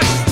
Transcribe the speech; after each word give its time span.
Christ. 0.00 0.27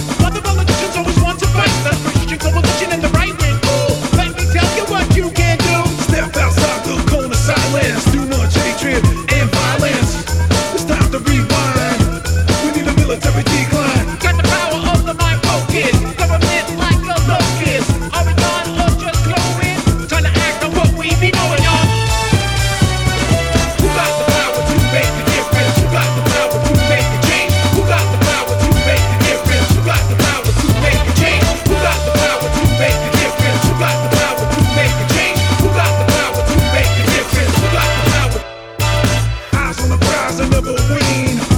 a 40.40 40.44
liberal 40.48 40.76
queen. 40.76 41.55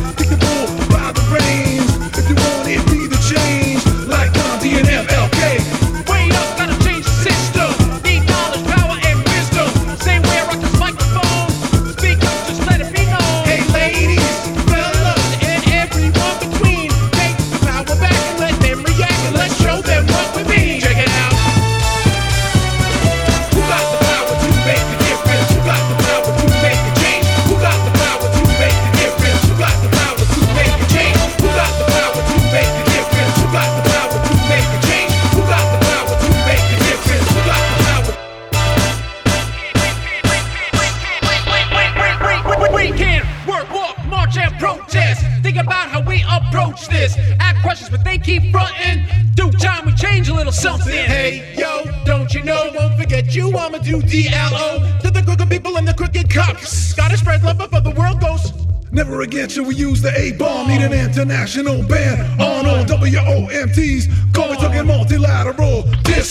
About 45.56 45.88
how 45.88 46.02
we 46.02 46.22
approach 46.30 46.88
this. 46.88 47.16
Ask 47.40 47.62
questions, 47.62 47.88
but 47.88 48.04
they 48.04 48.18
keep 48.18 48.52
fronting. 48.52 49.06
Due 49.34 49.50
time, 49.52 49.86
we 49.86 49.94
change 49.94 50.28
a 50.28 50.34
little 50.34 50.52
something. 50.52 50.92
Hey, 50.92 51.54
yo, 51.56 51.84
don't 52.04 52.32
you 52.34 52.44
know? 52.44 52.70
Won't 52.74 52.98
forget 52.98 53.34
you. 53.34 53.56
I'ma 53.56 53.78
do 53.78 54.02
DLO 54.02 55.00
to 55.00 55.10
the 55.10 55.22
crooked 55.22 55.48
people 55.48 55.78
and 55.78 55.88
the 55.88 55.94
crooked 55.94 56.28
cops. 56.28 56.92
Gotta 56.92 57.16
spread 57.16 57.42
love 57.42 57.56
before 57.56 57.80
the 57.80 57.92
world 57.92 58.20
goes. 58.20 58.52
Never 58.92 59.22
again 59.22 59.48
shall 59.48 59.64
we 59.64 59.74
use 59.74 60.02
the 60.02 60.16
A 60.16 60.32
bomb. 60.32 60.68
Need 60.68 60.82
an 60.82 60.92
international 60.92 61.82
ban 61.82 62.20
on 62.40 62.66
all 62.66 62.84
WMDs. 62.84 64.34
Call 64.34 64.50
me 64.50 64.56
talking 64.56 64.86
multilateral. 64.86 65.82
This 66.04 66.30